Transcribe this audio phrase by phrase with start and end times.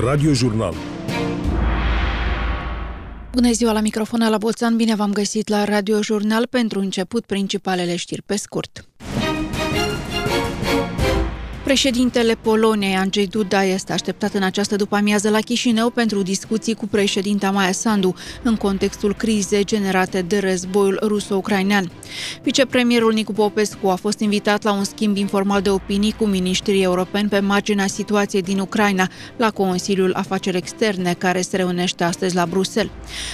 [0.00, 0.74] Radio Jurnal.
[3.32, 7.96] Bună ziua la microfon la Bolțan, bine v-am găsit la Radio Jurnal pentru început principalele
[7.96, 8.88] știri pe scurt.
[11.64, 17.50] Președintele Poloniei, Andrzej Duda, este așteptat în această după-amiază la Chișinău pentru discuții cu președinta
[17.50, 21.90] Maia Sandu în contextul crizei generate de războiul ruso-ucrainean.
[22.42, 27.28] Vicepremierul Nicu Popescu a fost invitat la un schimb informal de opinii cu miniștrii europeni
[27.28, 32.92] pe marginea situației din Ucraina la Consiliul Afaceri Externe, care se reunește astăzi la Bruxelles.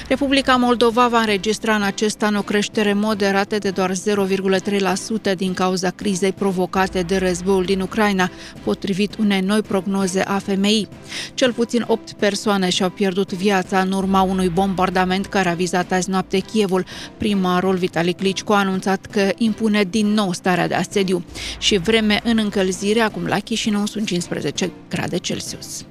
[0.09, 5.91] Republica Moldova va înregistra în acest an o creștere moderată de doar 0,3% din cauza
[5.91, 8.31] crizei provocate de războiul din Ucraina Ucraina,
[8.65, 10.89] potrivit unei noi prognoze a FMI.
[11.35, 16.11] Cel puțin 8 persoane și-au pierdut viața în urma unui bombardament care a vizat azi
[16.11, 16.85] noapte Kievul.
[17.19, 21.25] Primarul Vitali Klitschko a anunțat că impune din nou starea de asediu
[21.59, 25.85] și vreme în încălzire, acum la Chișinău sunt 15 grade Celsius.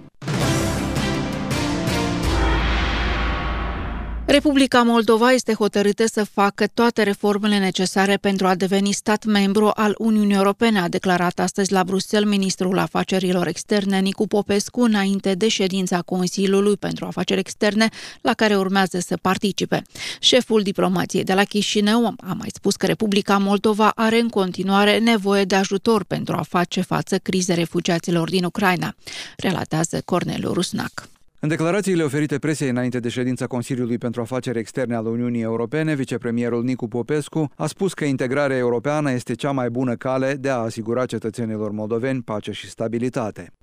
[4.31, 9.95] Republica Moldova este hotărâtă să facă toate reformele necesare pentru a deveni stat membru al
[9.97, 16.01] Uniunii Europene, a declarat astăzi la Bruxelles ministrul afacerilor externe Nicu Popescu înainte de ședința
[16.01, 17.89] Consiliului pentru Afaceri Externe
[18.21, 19.83] la care urmează să participe.
[20.19, 25.43] Șeful diplomației de la Chișinău a mai spus că Republica Moldova are în continuare nevoie
[25.43, 28.95] de ajutor pentru a face față crizei refugiaților din Ucraina,
[29.37, 31.09] relatează Corneliu Rusnac.
[31.41, 36.63] În declarațiile oferite presei înainte de ședința Consiliului pentru Afaceri Externe al Uniunii Europene, vicepremierul
[36.63, 41.05] Nicu Popescu a spus că integrarea europeană este cea mai bună cale de a asigura
[41.05, 43.53] cetățenilor moldoveni pace și stabilitate.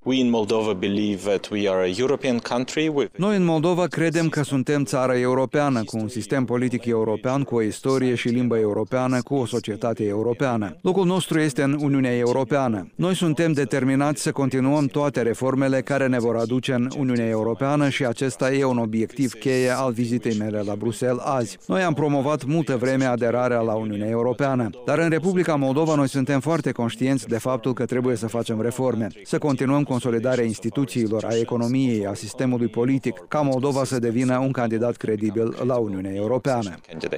[3.17, 7.63] Noi în Moldova credem că suntem țara europeană, cu un sistem politic european, cu o
[7.63, 10.77] istorie și limbă europeană, cu o societate europeană.
[10.81, 12.91] Locul nostru este în Uniunea Europeană.
[12.95, 17.95] Noi suntem determinați să continuăm toate reformele care ne vor aduce în Uniunea Europeană Europeană
[17.95, 21.59] și acesta e un obiectiv cheie al vizitei mele la Bruxelles azi.
[21.67, 26.41] Noi am promovat multă vreme aderarea la Uniunea Europeană, dar în Republica Moldova noi suntem
[26.41, 32.07] foarte conștienți de faptul că trebuie să facem reforme, să continuăm consolidarea instituțiilor, a economiei,
[32.07, 36.75] a sistemului politic, ca Moldova să devină un candidat credibil la Uniunea Europeană.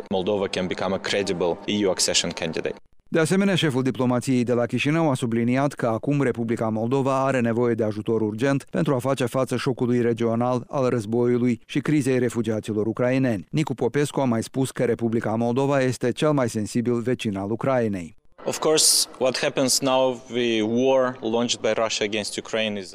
[0.08, 2.87] Moldova can become a credible EU accession candidate.
[3.10, 7.74] De asemenea, șeful diplomației de la Chișinău a subliniat că acum Republica Moldova are nevoie
[7.74, 13.46] de ajutor urgent pentru a face față șocului regional al războiului și crizei refugiaților ucraineni.
[13.50, 18.17] Nicu Popescu a mai spus că Republica Moldova este cel mai sensibil vecin al Ucrainei.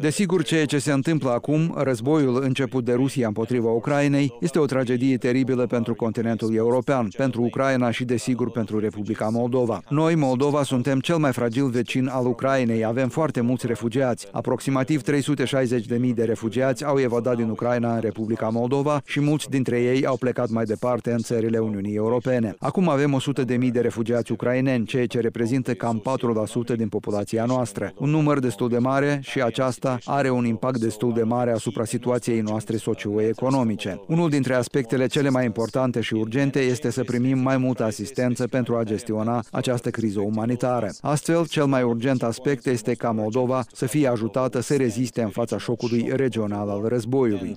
[0.02, 5.18] Desigur, ceea ce se întâmplă acum, războiul început de Rusia împotriva Ucrainei, este o tragedie
[5.18, 9.82] teribilă pentru continentul european, pentru Ucraina și, desigur, pentru Republica Moldova.
[9.90, 14.28] Noi, Moldova, suntem cel mai fragil vecin al Ucrainei, avem foarte mulți refugiați.
[14.32, 20.06] Aproximativ 360.000 de refugiați au evadat din Ucraina în Republica Moldova și mulți dintre ei
[20.06, 22.56] au plecat mai departe în țările Uniunii Europene.
[22.60, 25.42] Acum avem 100.000 de refugiați ucraineni, ceea ce reprezintă
[25.74, 26.02] cam
[26.74, 27.94] 4% din populația noastră.
[27.98, 32.42] Un număr destul de mare și aceasta are un impact destul de mare asupra situației
[32.42, 34.02] noastre socioeconomice.
[34.08, 38.76] Unul dintre aspectele cele mai importante și urgente este să primim mai multă asistență pentru
[38.76, 40.90] a gestiona această criză umanitară.
[41.02, 45.58] Astfel, cel mai urgent aspect este ca Moldova să fie ajutată să reziste în fața
[45.58, 47.54] șocului regional al războiului.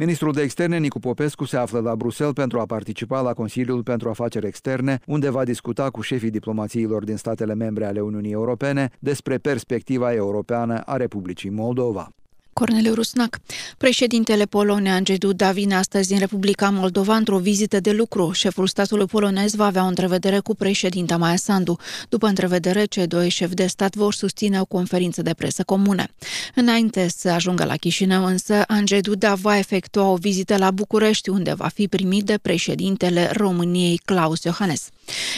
[0.00, 4.08] Ministrul de externe Nicu Popescu se află la Bruxelles pentru a participa la Consiliul pentru
[4.08, 9.38] Afaceri Externe, unde va discuta cu șefii diplomațiilor din statele membre ale Uniunii Europene despre
[9.38, 12.08] perspectiva europeană a Republicii Moldova.
[12.58, 13.38] Corneliu Rusnac.
[13.76, 18.32] Președintele Poloniei Andrzej Duda vine astăzi în Republica Moldova într-o vizită de lucru.
[18.32, 21.78] Șeful statului polonez va avea o întrevedere cu președinta Maia Sandu.
[22.08, 26.10] După întrevedere, cei doi șefi de stat vor susține o conferință de presă comune.
[26.54, 31.54] Înainte să ajungă la Chișinău, însă, Andrzej Duda va efectua o vizită la București, unde
[31.54, 34.88] va fi primit de președintele României Claus Iohannes.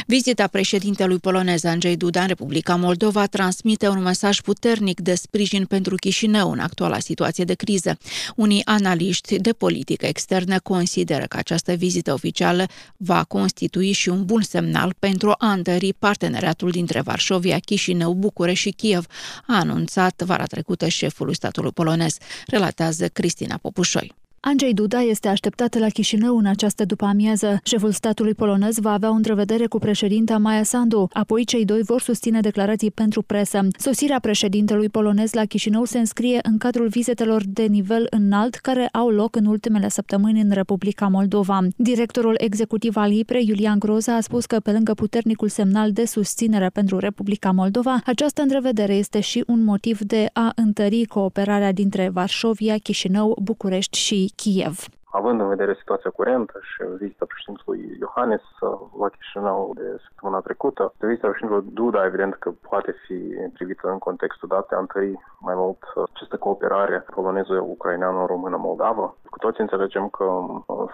[0.06, 5.94] Vizita președintelui polonez Andrzej Duda în Republica Moldova transmite un mesaj puternic de sprijin pentru
[5.94, 7.08] Chișinău în actuala situație
[7.44, 7.98] de criză.
[8.36, 12.66] Unii analiști de politică externă consideră că această vizită oficială
[12.96, 18.70] va constitui și un bun semnal pentru a întări parteneriatul dintre Varșovia, Chișinău, București și
[18.70, 19.06] Kiev,
[19.46, 22.16] a anunțat vara trecută șeful statului polonez,
[22.46, 24.19] relatează Cristina Popușoi.
[24.42, 27.60] Andrzej Duda este așteptat la Chișinău în această după-amiază.
[27.64, 31.08] Șeful statului polonez va avea o întrevedere cu președinta Maia Sandu.
[31.12, 33.66] Apoi cei doi vor susține declarații pentru presă.
[33.78, 39.08] Sosirea președintelui polonez la Chișinău se înscrie în cadrul vizitelor de nivel înalt care au
[39.08, 41.66] loc în ultimele săptămâni în Republica Moldova.
[41.76, 46.68] Directorul executiv al IPRE, Iulian Groza, a spus că pe lângă puternicul semnal de susținere
[46.68, 52.76] pentru Republica Moldova, această întrevedere este și un motiv de a întări cooperarea dintre Varșovia,
[52.76, 54.76] Chișinău, București și Kiev.
[55.12, 58.42] Având în vedere situația curentă și vizita președintelui Iohannis
[59.00, 63.18] la Chișinău de săptămâna trecută, vizita președintelui Duda, evident că poate fi
[63.52, 65.78] privită în contextul dat de a întări mai mult
[66.12, 69.16] această cooperare poloneză-ucraineană-română-moldavă.
[69.30, 70.24] Cu toți înțelegem că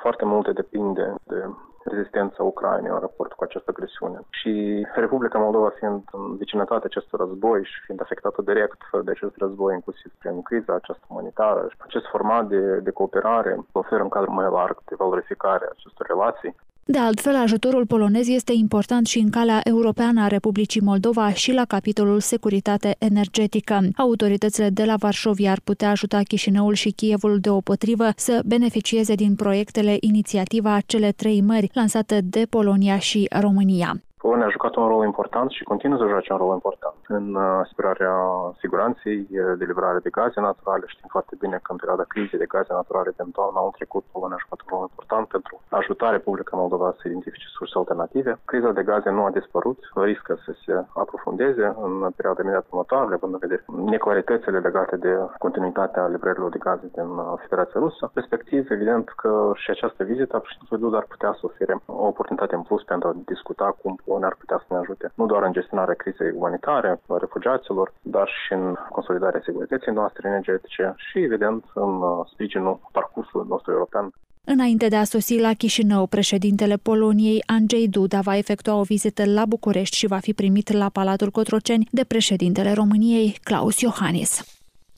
[0.02, 1.50] foarte multe depinde de
[1.90, 4.18] rezistența Ucrainei în raport cu această agresiune.
[4.30, 4.52] Și
[4.94, 10.12] Republica Moldova fiind în vecinătatea acestui război și fiind afectată direct de acest război, inclusiv
[10.18, 14.94] prin criza această umanitară, acest format de, de cooperare oferă un cadru mai larg de
[14.98, 16.54] valorificare a acestor relații
[16.88, 21.64] de altfel, ajutorul polonez este important și în calea europeană a Republicii Moldova și la
[21.64, 23.88] capitolul securitate energetică.
[23.96, 29.96] Autoritățile de la Varșovia ar putea ajuta Chișinăul și Kievul deopotrivă să beneficieze din proiectele
[30.00, 34.00] inițiativa Cele trei mări, lansată de Polonia și România.
[34.26, 37.42] Polonia a jucat un rol important și continuă să joace un rol important în uh,
[37.64, 38.14] asigurarea
[38.60, 39.16] siguranței,
[39.60, 40.84] de livrare de gaze naturale.
[40.86, 44.36] Știm foarte bine că în perioada crizei de gaze naturale din toamna anul trecut, Polonia
[44.38, 48.30] a jucat un rol important pentru a ajuta Republica Moldova să identifice surse alternative.
[48.50, 49.78] Criza de gaze nu a dispărut,
[50.08, 53.64] riscă să se aprofundeze în perioada imediat următoare, având în vedere
[53.94, 55.12] neclaritățile legate de
[55.44, 58.10] continuitatea livrărilor de gaze din uh, Federația Rusă.
[58.20, 59.30] Respectiv, evident că
[59.62, 63.08] și această vizită a președintelui Duda ar putea să ofere o oportunitate în plus pentru
[63.08, 66.88] a discuta cum Polonia ar putea să ne ajute nu doar în gestionarea crizei umanitare,
[66.88, 73.46] a refugiaților, dar și în consolidarea securității noastre energetice și, evident, în uh, sprijinul parcursului
[73.48, 74.12] nostru european.
[74.44, 79.44] Înainte de a sosi la Chișinău, președintele Poloniei, Andrzej Duda, va efectua o vizită la
[79.46, 84.55] București și va fi primit la Palatul Cotroceni de președintele României, Claus Iohannis.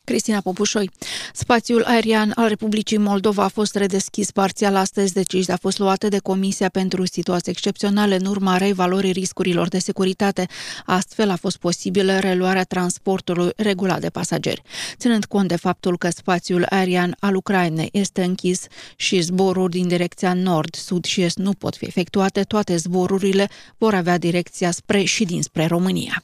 [0.08, 0.90] Cristina Popușoi.
[1.32, 6.18] Spațiul aerian al Republicii Moldova a fost redeschis parțial astăzi, decizia a fost luată de
[6.18, 10.46] Comisia pentru Situații Excepționale în urma revalorii riscurilor de securitate.
[10.86, 14.62] Astfel a fost posibilă reluarea transportului regulat de pasageri.
[14.96, 18.66] Ținând cont de faptul că spațiul aerian al Ucrainei este închis
[18.96, 23.94] și zboruri din direcția nord, sud și est nu pot fi efectuate, toate zborurile vor
[23.94, 26.22] avea direcția spre și dinspre România.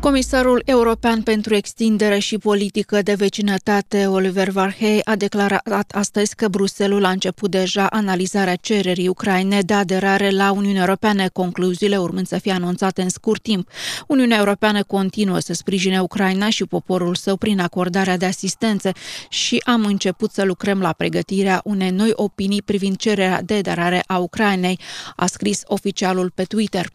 [0.00, 7.04] Comisarul European pentru Extindere și Politică de Vecinătate, Oliver Varhey, a declarat astăzi că Bruselul
[7.04, 12.52] a început deja analizarea cererii Ucraine de aderare la Uniunea Europeană, concluziile urmând să fie
[12.52, 13.68] anunțate în scurt timp.
[14.06, 18.92] Uniunea Europeană continuă să sprijine Ucraina și poporul său prin acordarea de asistență
[19.28, 24.18] și am început să lucrăm la pregătirea unei noi opinii privind cererea de aderare a
[24.18, 24.80] Ucrainei,
[25.16, 26.90] a scris oficialul pe Twitter.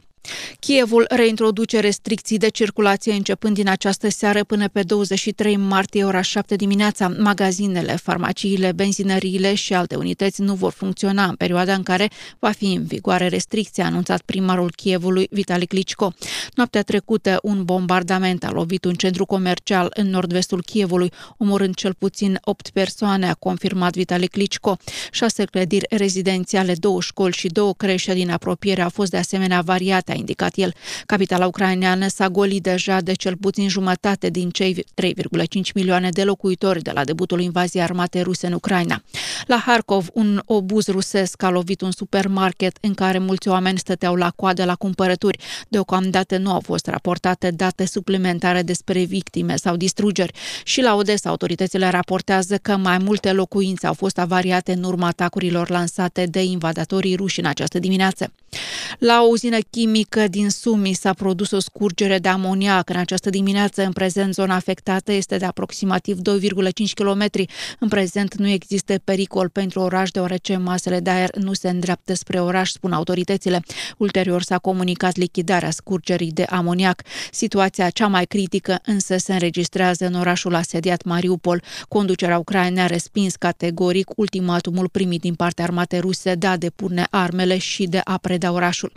[0.59, 6.55] Kievul reintroduce restricții de circulație începând din această seară până pe 23 martie ora 7
[6.55, 7.07] dimineața.
[7.19, 12.09] Magazinele, farmaciile, benzinăriile și alte unități nu vor funcționa în perioada în care
[12.39, 16.13] va fi în vigoare restricția, a anunțat primarul Kievului Vitali Klitschko.
[16.53, 22.37] Noaptea trecută, un bombardament a lovit un centru comercial în nord-vestul Kievului, omorând cel puțin
[22.41, 24.77] 8 persoane, a confirmat Vitali Klitschko.
[25.11, 30.12] Șase clădiri rezidențiale, două școli și două creșe din apropiere au fost de asemenea variate
[30.13, 30.73] a indicat el.
[31.05, 36.81] Capitala ucraineană s-a golit deja de cel puțin jumătate din cei 3,5 milioane de locuitori
[36.81, 39.03] de la debutul invaziei armate ruse în Ucraina.
[39.45, 44.29] La Harkov, un obuz rusesc a lovit un supermarket în care mulți oameni stăteau la
[44.35, 45.37] coadă la cumpărături.
[45.69, 50.33] Deocamdată nu au fost raportate date suplimentare despre victime sau distrugeri.
[50.63, 55.69] Și la Odessa, autoritățile raportează că mai multe locuințe au fost avariate în urma atacurilor
[55.69, 58.31] lansate de invadatorii ruși în această dimineață.
[58.99, 63.83] La o uzină chimică din Sumi s-a produs o scurgere de amoniac în această dimineață.
[63.83, 67.25] În prezent, zona afectată este de aproximativ 2,5 km.
[67.79, 72.39] În prezent nu există pericol pentru oraș, deoarece masele de aer nu se îndreaptă spre
[72.39, 73.61] oraș, spun autoritățile.
[73.97, 77.01] Ulterior s-a comunicat lichidarea scurgerii de amoniac.
[77.31, 81.63] Situația cea mai critică însă se înregistrează în orașul asediat Mariupol.
[81.87, 87.57] Conducerea Ucrainei a respins categoric ultimatumul primit din partea armatei ruse de a depune armele
[87.57, 88.91] și de a preda orașul.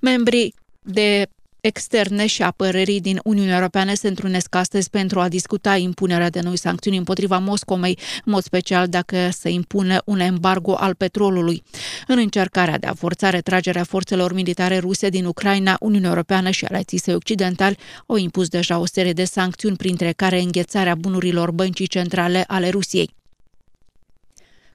[0.00, 0.43] Membrii
[0.84, 1.28] de
[1.60, 6.56] externe și apărării din Uniunea Europeană se întrunesc astăzi pentru a discuta impunerea de noi
[6.56, 11.62] sancțiuni împotriva Moscomei, în mod special dacă se impune un embargo al petrolului.
[12.06, 16.98] În încercarea de a forța retragerea forțelor militare ruse din Ucraina, Uniunea Europeană și aliații
[16.98, 22.44] săi occidentali au impus deja o serie de sancțiuni, printre care înghețarea bunurilor băncii centrale
[22.46, 23.10] ale Rusiei.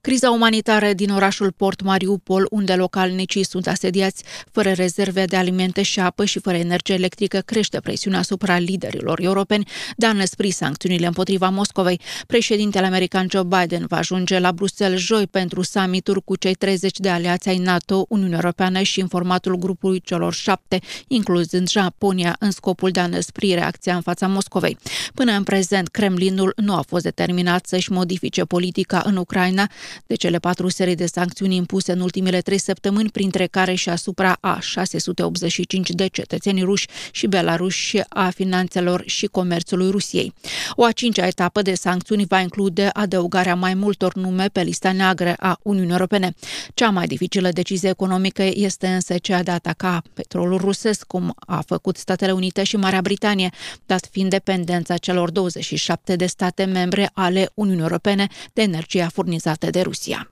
[0.01, 5.99] Criza umanitară din orașul Port Mariupol, unde localnicii sunt asediați fără rezerve de alimente și
[5.99, 11.49] apă și fără energie electrică, crește presiunea asupra liderilor europeni de a năspri sancțiunile împotriva
[11.49, 12.01] Moscovei.
[12.27, 17.09] Președintele american Joe Biden va ajunge la Bruxelles joi pentru summitul cu cei 30 de
[17.09, 22.89] aliați ai NATO, Uniunea Europeană și în formatul grupului celor șapte, incluzând Japonia, în scopul
[22.89, 24.77] de a năspri reacția în fața Moscovei.
[25.13, 29.69] Până în prezent, Kremlinul nu a fost determinat să-și modifice politica în Ucraina,
[30.07, 34.37] de cele patru serii de sancțiuni impuse în ultimele trei săptămâni, printre care și asupra
[34.39, 40.33] a 685 de cetățeni ruși și belaruși a finanțelor și comerțului Rusiei.
[40.71, 45.33] O a cincea etapă de sancțiuni va include adăugarea mai multor nume pe lista neagră
[45.39, 46.33] a Uniunii Europene.
[46.73, 51.63] Cea mai dificilă decizie economică este însă cea de a ataca petrolul rusesc, cum a
[51.65, 53.49] făcut Statele Unite și Marea Britanie,
[53.85, 59.78] dat fiind dependența celor 27 de state membre ale Uniunii Europene de energia furnizată de
[59.79, 60.29] de Rusia.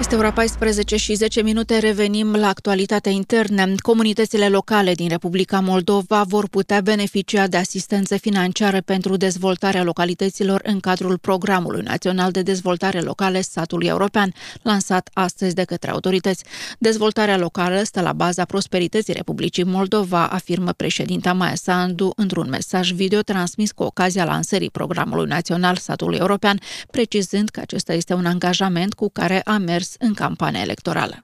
[0.00, 1.78] Este ora 14 și 10 minute.
[1.78, 3.64] Revenim la actualitatea internă.
[3.82, 10.80] Comunitățile locale din Republica Moldova vor putea beneficia de asistență financiară pentru dezvoltarea localităților în
[10.80, 16.44] cadrul Programului Național de Dezvoltare Locale Statului European, lansat astăzi de către autorități.
[16.78, 23.20] Dezvoltarea locală stă la baza prosperității Republicii Moldova, afirmă președinta Maia Sandu într-un mesaj video
[23.20, 26.60] transmis cu ocazia lansării Programului Național Statului European,
[26.90, 31.14] precizând că acesta este un angajament cu care a mers mers în campania electorală.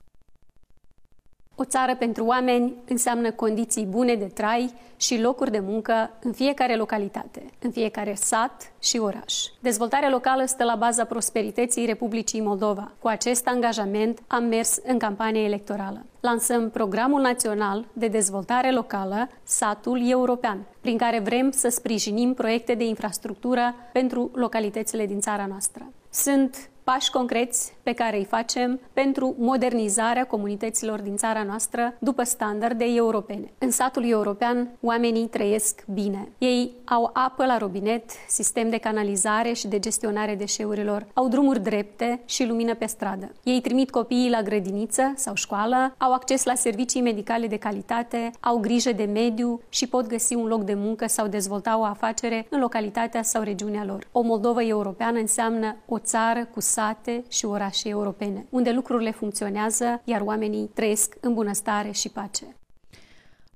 [1.54, 6.76] O țară pentru oameni înseamnă condiții bune de trai și locuri de muncă în fiecare
[6.76, 9.34] localitate, în fiecare sat și oraș.
[9.60, 12.92] Dezvoltarea locală stă la baza prosperității Republicii Moldova.
[12.98, 16.04] Cu acest angajament am mers în campania electorală.
[16.20, 22.84] Lansăm Programul Național de Dezvoltare Locală, Satul European, prin care vrem să sprijinim proiecte de
[22.84, 25.92] infrastructură pentru localitățile din țara noastră.
[26.10, 32.84] Sunt pași concreți pe care îi facem pentru modernizarea comunităților din țara noastră după standarde
[32.84, 33.52] europene.
[33.58, 36.28] În satul european, oamenii trăiesc bine.
[36.38, 42.20] Ei au apă la robinet, sistem de canalizare și de gestionare deșeurilor, au drumuri drepte
[42.24, 43.32] și lumină pe stradă.
[43.42, 48.58] Ei trimit copiii la grădiniță sau școală, au acces la servicii medicale de calitate, au
[48.58, 52.60] grijă de mediu și pot găsi un loc de muncă sau dezvolta o afacere în
[52.60, 54.06] localitatea sau regiunea lor.
[54.12, 60.20] O Moldovă europeană înseamnă o țară cu sate și orașe europene, unde lucrurile funcționează, iar
[60.20, 62.56] oamenii trăiesc în bunăstare și pace.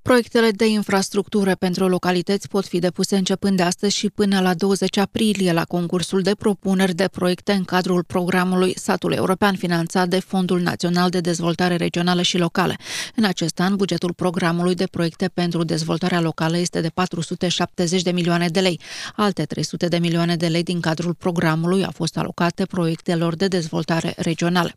[0.07, 4.97] Proiectele de infrastructură pentru localități pot fi depuse începând de astăzi și până la 20
[4.97, 10.61] aprilie la concursul de propuneri de proiecte în cadrul programului Satul European finanțat de Fondul
[10.61, 12.75] Național de Dezvoltare Regională și Locală.
[13.17, 18.49] În acest an, bugetul programului de proiecte pentru dezvoltarea locală este de 470 de milioane
[18.49, 18.81] de lei.
[19.17, 24.15] Alte 300 de milioane de lei din cadrul programului au fost alocate proiectelor de dezvoltare
[24.17, 24.71] regională.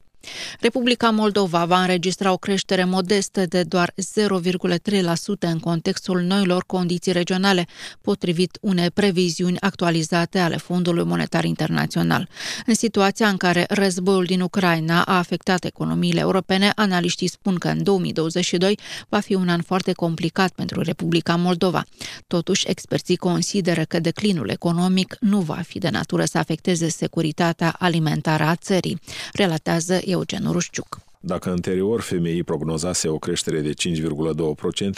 [0.59, 7.67] Republica Moldova va înregistra o creștere modestă de doar 0,3% în contextul noilor condiții regionale,
[8.01, 12.29] potrivit unei previziuni actualizate ale Fondului Monetar Internațional.
[12.65, 17.83] În situația în care războiul din Ucraina a afectat economiile europene, analiștii spun că în
[17.83, 21.85] 2022 va fi un an foarte complicat pentru Republica Moldova.
[22.27, 28.43] Totuși, experții consideră că declinul economic nu va fi de natură să afecteze securitatea alimentară
[28.43, 28.99] a țării,
[29.33, 30.97] relatează Eugen Rușciuc.
[31.21, 33.73] Dacă anterior FMI prognozase o creștere de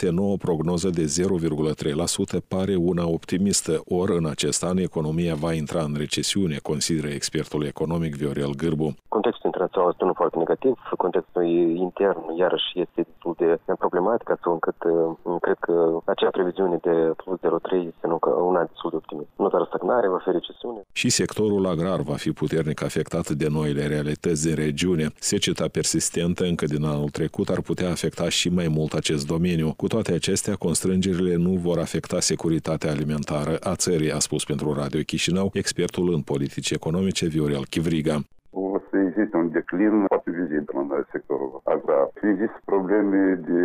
[0.04, 5.82] 5,2%, nouă prognoză de 0,3% pare una optimistă, ori în acest an economia va intra
[5.82, 8.94] în recesiune, consideră expertul economic Viorel Gârbu.
[9.08, 9.31] Contextul
[9.72, 10.74] internațional este unul foarte negativ,
[11.04, 11.44] contextul
[11.86, 15.74] intern iarăși este destul de problematic, astfel încât uh, cred că
[16.04, 18.06] acea previziune de plus 0,3 este
[18.50, 19.32] una destul de optimistă.
[19.36, 20.80] Nu doar stagnare, va fi recesiune.
[20.92, 25.06] Și sectorul agrar va fi puternic afectat de noile realități din regiune.
[25.18, 29.72] Seceta persistentă existentă încă din anul trecut ar putea afecta și mai mult acest domeniu.
[29.76, 35.00] Cu toate acestea, constrângerile nu vor afecta securitatea alimentară a țării, a spus pentru Radio
[35.00, 38.16] Chișinău expertul în politici economice Viorel Chivriga
[38.52, 42.08] o să existe un declin foarte vizibil în sectorul agrar.
[42.32, 43.64] Există probleme de,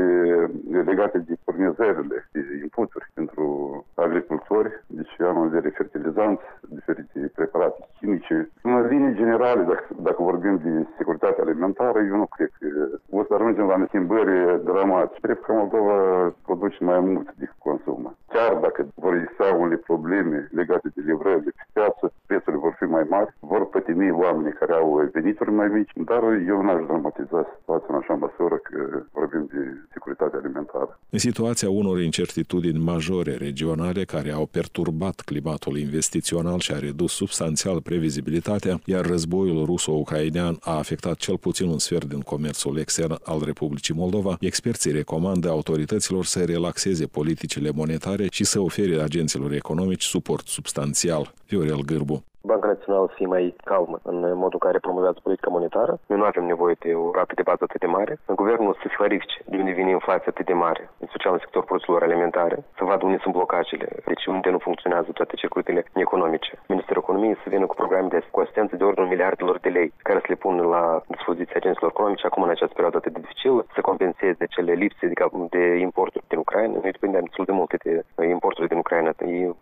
[0.90, 3.46] legate de furnizările, de inputuri pentru
[3.96, 8.50] agricultori, deci anul de fertilizanți, diferite preparate chimice.
[8.62, 12.68] În linii generale, dacă, dacă vorbim de securitate alimentară, eu nu cred că
[13.10, 15.20] o să ajungem la schimbări dramatice.
[15.22, 15.98] Cred că Moldova
[16.46, 18.17] produce mai mult decât consumă.
[18.38, 23.06] Chiar dacă vor exista unele probleme legate de livrările pe piață, prețurile vor fi mai
[23.10, 28.00] mari, vor pătimi oamenii care au venituri mai mici, dar eu n-aș dramatiza situația în
[28.02, 28.80] așa măsură că
[29.12, 29.62] vorbim de
[29.94, 31.00] securitate alimentară.
[31.10, 37.82] În situația unor incertitudini majore regionale care au perturbat climatul investițional și a redus substanțial
[37.82, 43.96] previzibilitatea, iar războiul ruso-ucrainean a afectat cel puțin un sfert din comerțul extern al Republicii
[44.02, 51.34] Moldova, experții recomandă autorităților să relaxeze politicile monetare și să ofere agenților economici suport substanțial.
[51.48, 52.24] Viorel Gârbu.
[52.42, 55.94] Banca Națională să fie mai calmă în modul în care promovează politica monetară.
[56.08, 58.14] Noi nu avem nevoie de o rată de bază atât de mare.
[58.42, 61.68] Guvernul să se clarifice de unde vine inflația atât de mare, în special în sectorul
[61.70, 66.52] produselor alimentare, să vadă unde sunt blocajele, deci unde nu funcționează toate circuitele economice.
[66.68, 70.26] Ministerul Economiei să vină cu programe de asistență de ordinul miliardelor de lei care să
[70.30, 74.46] le pună la dispoziția agenților economice acum în această perioadă atât de dificilă, să compenseze
[74.56, 75.14] cele lipse de,
[75.50, 76.74] de importuri din Ucraina.
[76.74, 79.12] Noi depindem destul de multe de importurile din Ucraina.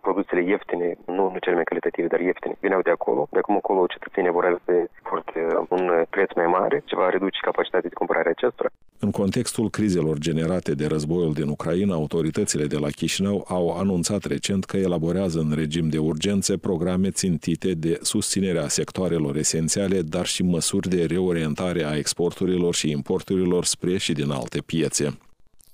[0.00, 3.20] Produsele ieftine, nu, nu cele mai calitative, dar ieftine, veneau de acolo.
[3.30, 5.38] De acum acolo cetățenii vor avea foarte
[5.68, 8.70] un preț mai mare, ce va reduce capacitatea de cumpărare acestora.
[8.98, 14.64] În contextul crizelor generate de războiul din Ucraina, autoritățile de la Chișinău au anunțat recent
[14.64, 20.42] că elaborează în regim de urgențe programe țintite de susținere a sectoarelor esențiale, dar și
[20.42, 25.18] măsuri de reorientare a exporturilor și importurilor spre și din alte piețe.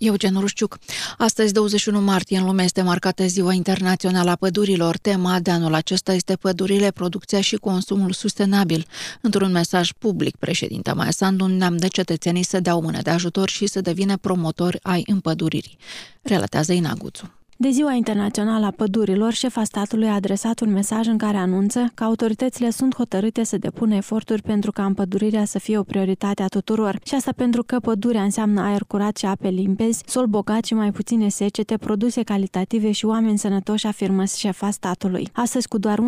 [0.02, 0.78] Eugen Rușciuc.
[1.18, 4.96] Astăzi, 21 martie, în lume este marcată Ziua Internațională a Pădurilor.
[4.96, 8.86] Tema de anul acesta este pădurile, producția și consumul sustenabil.
[9.20, 13.48] Într-un mesaj public, președinta Maia Sandu neam de cetățenii să dea o mână de ajutor
[13.48, 15.76] și să devină promotori ai împăduririi.
[16.22, 17.41] Relatează Inaguțu.
[17.56, 22.04] De Ziua Internațională a Pădurilor, șefa statului a adresat un mesaj în care anunță că
[22.04, 26.98] autoritățile sunt hotărâte să depună eforturi pentru ca împădurirea să fie o prioritate a tuturor.
[27.04, 30.92] Și asta pentru că pădurea înseamnă aer curat și ape limpezi, sol bogat și mai
[30.92, 35.28] puține secete, produse calitative și oameni sănătoși, afirmă șefa statului.
[35.32, 35.98] Astăzi, cu doar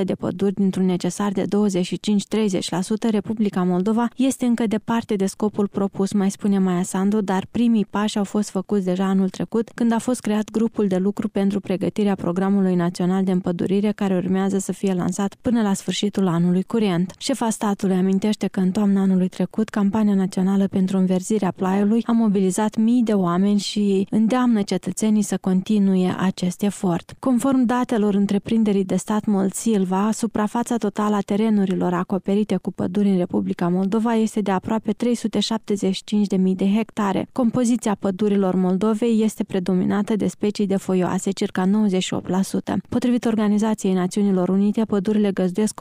[0.00, 1.48] 11% de păduri dintr-un necesar de 25-30%,
[3.10, 8.18] Republica Moldova este încă departe de scopul propus, mai spune Maia Sandu, dar primii pași
[8.18, 12.14] au fost făcuți deja anul trecut, când a fost creat grupul de lucru pentru pregătirea
[12.14, 17.12] programului național de împădurire care urmează să fie lansat până la sfârșitul anului curent.
[17.18, 22.76] Șefa statului amintește că în toamna anului trecut, campania națională pentru înverzirea plaiului a mobilizat
[22.76, 27.14] mii de oameni și îndeamnă cetățenii să continue acest efort.
[27.18, 33.68] Conform datelor întreprinderii de stat Molsilva, suprafața totală a terenurilor acoperite cu păduri în Republica
[33.68, 34.96] Moldova este de aproape 375.000
[36.56, 37.28] de hectare.
[37.32, 41.70] Compoziția pădurilor Moldovei este predominată de specii de foioase, circa 98%.
[42.88, 45.80] Potrivit Organizației Națiunilor Unite, pădurile găzduiesc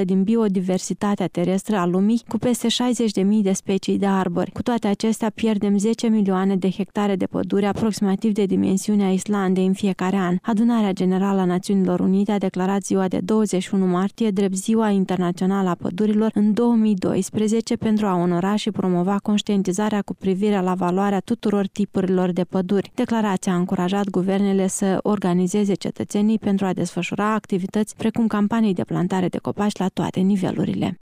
[0.00, 4.50] 80% din biodiversitatea terestră a lumii, cu peste 60.000 de specii de arbori.
[4.50, 9.72] Cu toate acestea, pierdem 10 milioane de hectare de pădure, aproximativ de dimensiunea Islandei în
[9.72, 10.36] fiecare an.
[10.42, 15.74] Adunarea Generală a Națiunilor Unite a declarat ziua de 21 martie drept Ziua Internațională a
[15.74, 22.30] Pădurilor în 2012 pentru a onora și promova conștientizarea cu privire la valoarea tuturor tipurilor
[22.30, 22.90] de păduri.
[22.94, 28.84] Declarația a încurajat încurajat guvernele să organizeze cetățenii pentru a desfășura activități precum campanii de
[28.84, 30.98] plantare de copaci la toate nivelurile.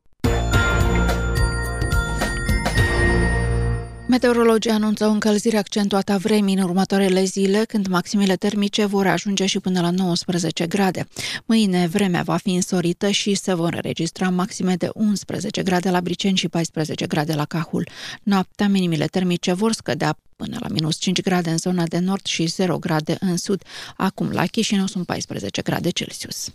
[4.13, 9.47] Meteorologii anunță o încălzire accentuată a vremii în următoarele zile, când maximele termice vor ajunge
[9.47, 11.09] și până la 19 grade.
[11.45, 16.37] Mâine vremea va fi însorită și se vor înregistra maxime de 11 grade la Briceni
[16.37, 17.89] și 14 grade la Cahul.
[18.23, 22.47] Noaptea minimile termice vor scădea până la minus 5 grade în zona de nord și
[22.47, 23.63] 0 grade în sud.
[23.97, 26.53] Acum la Chișinău sunt 14 grade Celsius.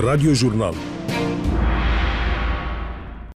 [0.00, 0.74] Radio Jurnal